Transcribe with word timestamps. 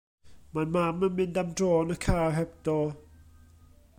Mae 0.53 0.67
mam 0.75 1.03
yn 1.07 1.13
mynd 1.19 1.37
am 1.41 1.51
dro 1.61 1.69
yn 1.83 1.95
y 1.97 1.99
car 2.07 2.35
heb 2.39 2.57
do. 2.69 2.77